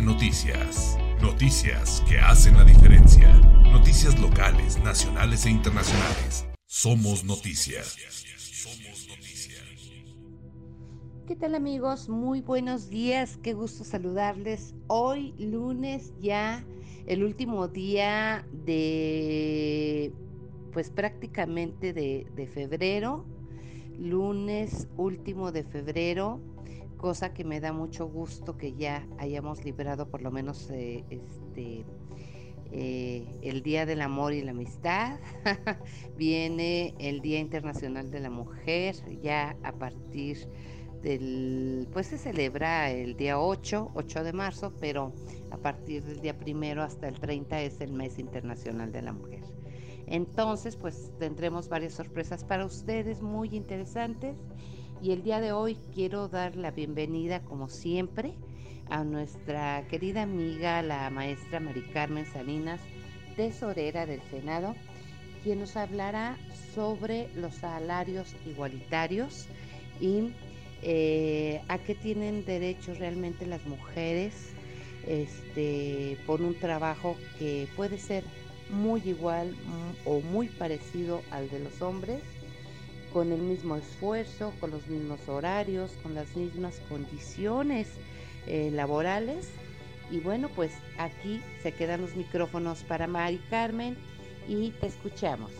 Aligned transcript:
Noticias. 0.00 0.96
Noticias 1.20 2.02
que 2.08 2.18
hacen 2.18 2.56
la 2.56 2.64
diferencia. 2.64 3.28
Noticias 3.70 4.18
locales, 4.18 4.82
nacionales 4.82 5.44
e 5.44 5.50
internacionales. 5.50 6.46
Somos 6.66 7.24
noticias. 7.24 7.98
Somos 8.38 9.06
noticias. 9.06 9.92
¿Qué 11.28 11.36
tal 11.36 11.54
amigos? 11.54 12.08
Muy 12.08 12.40
buenos 12.40 12.88
días, 12.88 13.38
qué 13.42 13.52
gusto 13.52 13.84
saludarles. 13.84 14.74
Hoy 14.86 15.34
lunes 15.38 16.14
ya, 16.20 16.64
el 17.06 17.22
último 17.22 17.68
día 17.68 18.48
de, 18.64 20.10
pues 20.72 20.90
prácticamente 20.90 21.92
de 21.92 22.50
febrero, 22.52 23.26
lunes 23.98 24.88
último 24.96 25.52
de 25.52 25.64
febrero 25.64 26.40
cosa 27.02 27.34
que 27.34 27.44
me 27.44 27.60
da 27.60 27.72
mucho 27.72 28.06
gusto 28.06 28.56
que 28.56 28.74
ya 28.74 29.06
hayamos 29.18 29.64
liberado 29.64 30.08
por 30.08 30.22
lo 30.22 30.30
menos 30.30 30.70
eh, 30.70 31.04
este 31.10 31.84
eh, 32.70 33.26
el 33.42 33.62
Día 33.62 33.84
del 33.84 34.00
Amor 34.00 34.32
y 34.32 34.40
la 34.40 34.52
Amistad. 34.52 35.18
Viene 36.16 36.94
el 36.98 37.20
Día 37.20 37.38
Internacional 37.38 38.10
de 38.10 38.20
la 38.20 38.30
Mujer, 38.30 38.94
ya 39.20 39.56
a 39.62 39.72
partir 39.72 40.48
del, 41.02 41.86
pues 41.92 42.06
se 42.06 42.16
celebra 42.16 42.90
el 42.90 43.16
día 43.16 43.38
8, 43.38 43.90
8 43.94 44.24
de 44.24 44.32
marzo, 44.32 44.72
pero 44.80 45.12
a 45.50 45.58
partir 45.58 46.02
del 46.04 46.20
día 46.20 46.38
primero 46.38 46.82
hasta 46.82 47.08
el 47.08 47.18
30 47.18 47.60
es 47.62 47.80
el 47.80 47.92
mes 47.92 48.18
internacional 48.18 48.90
de 48.92 49.02
la 49.02 49.12
mujer. 49.12 49.42
Entonces, 50.06 50.76
pues 50.76 51.12
tendremos 51.18 51.68
varias 51.68 51.94
sorpresas 51.94 52.44
para 52.44 52.64
ustedes 52.64 53.20
muy 53.20 53.54
interesantes 53.54 54.36
y 55.02 55.10
el 55.10 55.24
día 55.24 55.40
de 55.40 55.50
hoy 55.50 55.76
quiero 55.92 56.28
dar 56.28 56.54
la 56.54 56.70
bienvenida, 56.70 57.40
como 57.40 57.68
siempre, 57.68 58.34
a 58.88 59.02
nuestra 59.02 59.84
querida 59.88 60.22
amiga, 60.22 60.80
la 60.80 61.10
maestra 61.10 61.58
Mari 61.58 61.82
Carmen 61.92 62.24
Salinas, 62.24 62.80
tesorera 63.34 64.06
del 64.06 64.22
Senado, 64.30 64.76
quien 65.42 65.58
nos 65.58 65.76
hablará 65.76 66.38
sobre 66.72 67.28
los 67.34 67.54
salarios 67.56 68.36
igualitarios 68.46 69.48
y 70.00 70.30
eh, 70.82 71.62
a 71.66 71.78
qué 71.78 71.96
tienen 71.96 72.44
derecho 72.44 72.94
realmente 72.94 73.44
las 73.44 73.66
mujeres 73.66 74.52
este, 75.08 76.16
por 76.26 76.40
un 76.42 76.54
trabajo 76.54 77.16
que 77.40 77.66
puede 77.74 77.98
ser 77.98 78.22
muy 78.70 79.02
igual 79.04 79.50
mm, 79.50 80.08
o 80.08 80.20
muy 80.20 80.46
parecido 80.46 81.22
al 81.32 81.50
de 81.50 81.58
los 81.58 81.82
hombres 81.82 82.22
con 83.12 83.32
el 83.32 83.40
mismo 83.40 83.76
esfuerzo, 83.76 84.52
con 84.60 84.70
los 84.70 84.86
mismos 84.86 85.28
horarios, 85.28 85.92
con 86.02 86.14
las 86.14 86.34
mismas 86.36 86.80
condiciones 86.88 87.88
eh, 88.46 88.70
laborales. 88.72 89.50
Y 90.10 90.20
bueno, 90.20 90.48
pues 90.54 90.72
aquí 90.98 91.42
se 91.62 91.72
quedan 91.72 92.02
los 92.02 92.16
micrófonos 92.16 92.82
para 92.84 93.06
Mari 93.06 93.38
Carmen 93.50 93.96
y 94.48 94.70
te 94.72 94.86
escuchamos. 94.86 95.50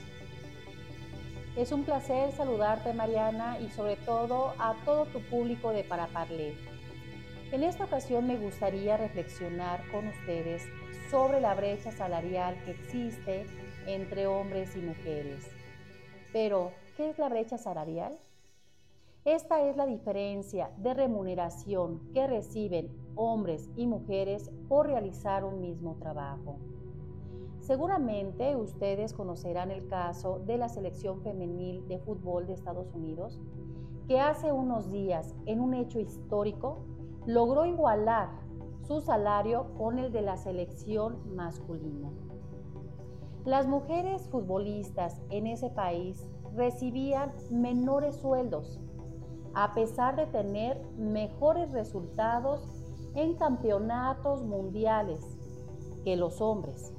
Es 1.57 1.71
un 1.71 1.85
placer 1.85 2.33
saludarte 2.33 2.95
Mariana 2.95 3.59
y 3.61 3.71
sobre 3.71 3.97
todo 3.97 4.55
a 4.59 4.75
todo 4.85 5.05
tu 5.07 5.21
público 5.21 5.71
de 5.71 5.85
Paraparlé. 5.85 6.55
En 7.53 7.63
esta 7.63 7.85
ocasión 7.85 8.27
me 8.27 8.37
gustaría 8.37 8.97
reflexionar 8.97 9.87
con 9.91 10.09
ustedes 10.09 10.63
sobre 11.11 11.43
la 11.43 11.55
brecha 11.55 11.93
salarial 11.93 12.57
que 12.65 12.71
existe 12.71 13.47
entre 13.87 14.27
hombres 14.27 14.75
y 14.75 14.79
mujeres. 14.79 15.45
Pero, 16.33 16.73
¿Qué 16.97 17.09
es 17.09 17.19
la 17.19 17.31
brecha 17.31 17.57
salarial? 17.57 18.19
Esta 19.25 19.63
es 19.63 19.79
la 19.79 19.87
diferencia 19.87 20.71
de 20.77 20.93
remuneración 20.93 22.03
que 22.13 22.27
reciben 22.27 22.91
hombres 23.15 23.71
y 23.77 23.87
mujeres 23.87 24.51
por 24.69 24.89
realizar 24.89 25.43
un 25.43 25.63
mismo 25.63 25.97
trabajo. 25.97 26.59
Seguramente 27.61 28.57
ustedes 28.57 29.15
conocerán 29.15 29.71
el 29.71 29.89
caso 29.89 30.41
de 30.41 30.59
la 30.59 30.69
selección 30.69 31.23
femenil 31.23 31.89
de 31.89 31.99
fútbol 31.99 32.47
de 32.47 32.53
Estados 32.53 32.93
Unidos, 32.93 33.41
que 34.07 34.21
hace 34.21 34.53
unos 34.53 34.91
días, 34.91 35.35
en 35.47 35.61
un 35.61 35.73
hecho 35.73 35.99
histórico, 35.99 36.85
logró 37.25 37.65
igualar 37.65 38.29
su 38.83 39.01
salario 39.01 39.73
con 39.79 39.99
el 39.99 40.13
de 40.13 40.21
la 40.21 40.37
selección 40.37 41.35
masculina. 41.35 42.11
Las 43.47 43.67
mujeres 43.67 44.29
futbolistas 44.29 45.23
en 45.31 45.47
ese 45.47 45.71
país 45.71 46.29
recibían 46.55 47.33
menores 47.51 48.17
sueldos, 48.17 48.81
a 49.55 49.75
pesar 49.75 50.17
de 50.17 50.27
tener 50.27 50.83
mejores 50.97 51.71
resultados 51.73 52.67
en 53.15 53.35
campeonatos 53.35 54.43
mundiales 54.43 55.21
que 56.05 56.17
los 56.17 56.41
hombres. 56.41 56.93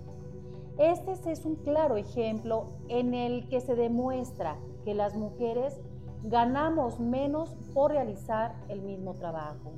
Este 0.77 1.11
es 1.31 1.45
un 1.45 1.55
claro 1.55 1.97
ejemplo 1.97 2.69
en 2.87 3.13
el 3.13 3.47
que 3.47 3.61
se 3.61 3.75
demuestra 3.75 4.57
que 4.83 4.93
las 4.95 5.15
mujeres 5.15 5.79
ganamos 6.23 6.99
menos 6.99 7.55
por 7.73 7.91
realizar 7.91 8.55
el 8.69 8.81
mismo 8.81 9.13
trabajo. 9.13 9.73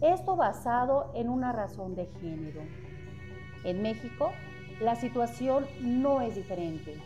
Esto 0.00 0.36
basado 0.36 1.10
en 1.14 1.28
una 1.28 1.52
razón 1.52 1.94
de 1.94 2.06
género. 2.20 2.60
En 3.64 3.82
México, 3.82 4.30
la 4.80 4.94
situación 4.94 5.66
no 5.80 6.20
es 6.20 6.34
diferente. 6.34 7.00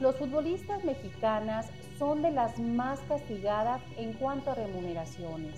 Los 0.00 0.14
futbolistas 0.14 0.84
mexicanas 0.84 1.66
son 1.98 2.22
de 2.22 2.30
las 2.30 2.56
más 2.60 3.00
castigadas 3.08 3.82
en 3.96 4.12
cuanto 4.12 4.52
a 4.52 4.54
remuneraciones. 4.54 5.56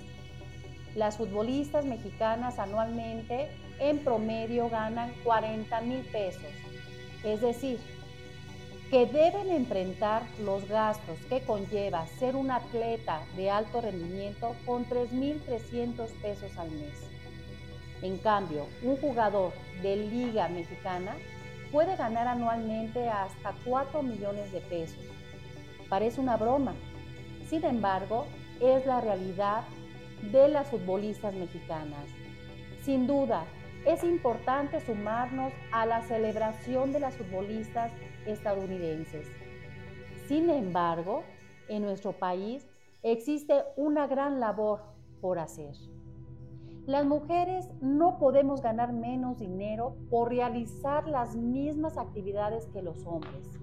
Las 0.95 1.19
futbolistas 1.19 1.84
mexicanas 1.84 2.59
anualmente 2.59 3.51
en 3.78 3.99
promedio 3.99 4.71
ganan 4.71 5.12
40 5.25 5.81
mil 5.83 6.01
pesos, 6.06 6.51
es 7.23 7.43
decir, 7.43 7.78
que 8.91 9.05
deben 9.05 9.51
enfrentar 9.51 10.23
los 10.43 10.67
gastos 10.67 11.19
que 11.28 11.43
conlleva 11.43 12.07
ser 12.19 12.34
un 12.34 12.51
atleta 12.51 13.22
de 13.37 13.51
alto 13.51 13.83
rendimiento 13.83 14.57
con 14.65 14.87
3.300 14.87 16.09
pesos 16.22 16.57
al 16.57 16.71
mes. 16.71 16.95
En 18.01 18.17
cambio, 18.17 18.67
un 18.83 18.97
jugador 18.97 19.53
de 19.83 19.97
liga 19.97 20.49
mexicana 20.49 21.15
puede 21.72 21.97
ganar 21.97 22.26
anualmente 22.26 23.08
hasta 23.08 23.54
4 23.64 24.03
millones 24.03 24.53
de 24.53 24.60
pesos. 24.60 25.04
Parece 25.88 26.20
una 26.20 26.36
broma, 26.36 26.75
sin 27.48 27.64
embargo, 27.64 28.26
es 28.60 28.86
la 28.86 29.00
realidad 29.00 29.64
de 30.30 30.48
las 30.48 30.69
futbolistas 30.69 31.34
mexicanas. 31.34 32.04
Sin 32.82 33.06
duda, 33.06 33.44
es 33.86 34.04
importante 34.04 34.80
sumarnos 34.84 35.53
a 35.72 35.86
la 35.86 36.03
celebración 36.03 36.92
de 36.92 37.00
las 37.00 37.16
futbolistas 37.16 37.91
estadounidenses. 38.26 39.26
Sin 40.28 40.50
embargo, 40.50 41.25
en 41.69 41.82
nuestro 41.82 42.12
país 42.12 42.66
existe 43.03 43.64
una 43.76 44.06
gran 44.06 44.38
labor 44.38 44.82
por 45.20 45.38
hacer. 45.38 45.75
Las 46.86 47.04
mujeres 47.06 47.68
no 47.80 48.18
podemos 48.18 48.62
ganar 48.62 48.92
menos 48.92 49.38
dinero 49.38 49.96
por 50.08 50.30
realizar 50.30 51.06
las 51.06 51.36
mismas 51.36 51.98
actividades 51.98 52.66
que 52.68 52.82
los 52.82 53.04
hombres. 53.06 53.60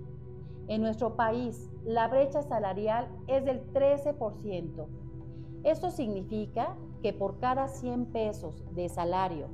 En 0.68 0.82
nuestro 0.82 1.16
país, 1.16 1.70
la 1.84 2.08
brecha 2.08 2.42
salarial 2.42 3.08
es 3.28 3.44
del 3.44 3.72
13%. 3.74 4.86
Esto 5.64 5.92
significa 5.92 6.76
que 7.02 7.14
por 7.14 7.40
cada 7.40 7.68
100 7.68 8.08
pesos 8.08 8.64
de 8.76 8.88
salario 8.90 9.48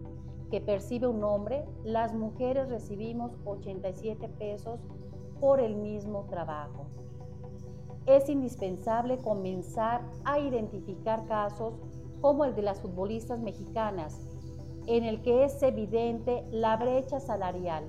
que 0.53 0.61
percibe 0.61 1.07
un 1.07 1.23
hombre, 1.23 1.65
las 1.83 2.13
mujeres 2.13 2.69
recibimos 2.69 3.31
87 3.43 4.29
pesos 4.37 4.79
por 5.39 5.59
el 5.59 5.75
mismo 5.75 6.25
trabajo. 6.29 6.85
Es 8.05 8.29
indispensable 8.29 9.17
comenzar 9.17 10.01
a 10.25 10.37
identificar 10.37 11.25
casos 11.25 11.73
como 12.23 12.45
el 12.45 12.55
de 12.55 12.61
las 12.61 12.79
futbolistas 12.79 13.37
mexicanas, 13.41 14.25
en 14.87 15.03
el 15.03 15.21
que 15.21 15.43
es 15.43 15.61
evidente 15.61 16.47
la 16.51 16.77
brecha 16.77 17.19
salarial, 17.19 17.83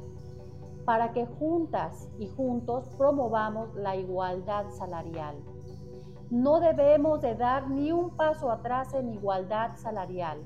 para 0.85 1.13
que 1.13 1.25
juntas 1.25 2.09
y 2.19 2.27
juntos 2.27 2.89
promovamos 2.99 3.73
la 3.77 3.95
igualdad 3.95 4.71
salarial. 4.71 5.37
No 6.31 6.59
debemos 6.59 7.21
de 7.21 7.37
dar 7.37 7.71
ni 7.71 7.93
un 7.93 8.11
paso 8.17 8.51
atrás 8.51 8.93
en 8.93 9.15
igualdad 9.15 9.77
salarial. 9.77 10.39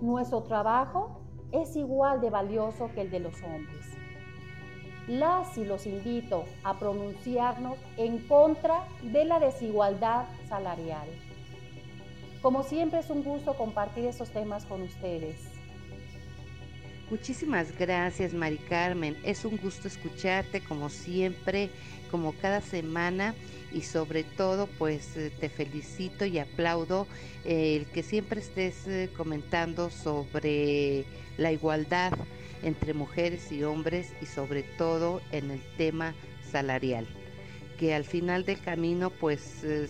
Nuestro 0.00 0.44
trabajo 0.44 1.20
es 1.50 1.74
igual 1.74 2.20
de 2.20 2.30
valioso 2.30 2.90
que 2.94 3.00
el 3.00 3.10
de 3.10 3.18
los 3.18 3.34
hombres. 3.42 3.86
Las 5.08 5.58
y 5.58 5.64
los 5.64 5.84
invito 5.84 6.44
a 6.62 6.78
pronunciarnos 6.78 7.76
en 7.96 8.24
contra 8.28 8.84
de 9.02 9.24
la 9.24 9.40
desigualdad 9.40 10.26
salarial. 10.48 11.08
Como 12.42 12.62
siempre 12.62 13.00
es 13.00 13.10
un 13.10 13.22
gusto 13.22 13.54
compartir 13.54 14.06
esos 14.06 14.30
temas 14.30 14.64
con 14.64 14.82
ustedes. 14.82 15.36
Muchísimas 17.10 17.76
gracias, 17.76 18.32
Mari 18.32 18.56
Carmen. 18.56 19.16
Es 19.24 19.44
un 19.44 19.56
gusto 19.56 19.88
escucharte 19.88 20.60
como 20.60 20.88
siempre, 20.88 21.70
como 22.10 22.32
cada 22.32 22.60
semana. 22.60 23.34
y 23.72 23.82
sobre 23.82 24.24
todo 24.24 24.66
pues 24.78 25.16
eh, 25.16 25.30
te 25.38 25.48
felicito 25.48 26.24
y 26.24 26.38
aplaudo 26.38 27.06
eh, 27.44 27.76
el 27.76 27.86
que 27.86 28.02
siempre 28.02 28.40
estés 28.40 28.86
eh, 28.88 29.08
comentando 29.16 29.90
sobre 29.90 31.04
la 31.36 31.52
igualdad 31.52 32.12
entre 32.62 32.94
mujeres 32.94 33.52
y 33.52 33.62
hombres 33.62 34.12
y 34.20 34.26
sobre 34.26 34.62
todo 34.62 35.20
en 35.30 35.52
el 35.52 35.60
tema 35.76 36.14
salarial 36.50 37.06
que 37.78 37.94
al 37.94 38.04
final 38.04 38.44
del 38.44 38.60
camino 38.60 39.10
pues 39.10 39.40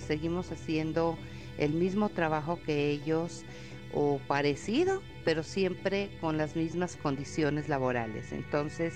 seguimos 0.07 0.53
haciendo 0.53 1.17
el 1.59 1.73
mismo 1.73 2.09
trabajo 2.09 2.59
que 2.65 2.91
ellos 2.91 3.45
o 3.93 4.21
parecido, 4.27 5.03
pero 5.25 5.43
siempre 5.43 6.11
con 6.21 6.37
las 6.37 6.57
mismas 6.57 6.97
condiciones 6.97 7.69
laborales. 7.69 8.33
Entonces 8.33 8.95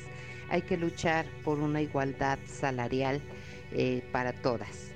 hay 0.49 0.63
que 0.63 0.77
luchar 0.77 1.27
por 1.45 1.59
una 1.59 1.81
igualdad 1.83 2.39
salarial 2.47 3.21
eh, 3.73 4.03
para 4.13 4.33
todas. 4.33 4.93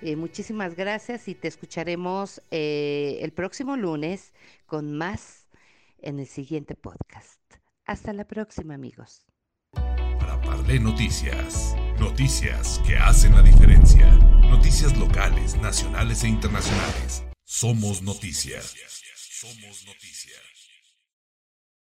Eh, 0.00 0.16
muchísimas 0.16 0.74
gracias 0.74 1.28
y 1.28 1.34
te 1.34 1.48
escucharemos 1.48 2.42
eh, 2.50 3.18
el 3.20 3.32
próximo 3.32 3.76
lunes 3.76 4.32
con 4.66 4.96
más 4.96 5.48
en 5.98 6.18
el 6.18 6.26
siguiente 6.26 6.74
podcast. 6.74 7.40
Hasta 7.84 8.12
la 8.12 8.26
próxima 8.26 8.74
amigos. 8.74 9.24
Para 9.72 10.40
Parle 10.40 10.80
Noticias, 10.80 11.76
noticias 11.98 12.80
que 12.86 12.96
hacen 12.96 13.34
la 13.34 13.42
diferencia, 13.42 14.06
noticias 14.50 14.96
locales, 14.96 15.56
nacionales 15.56 16.24
e 16.24 16.28
internacionales. 16.28 17.24
Somos 17.44 18.02
noticias. 18.02 18.74
Somos 19.16 19.84
noticias. 19.86 20.40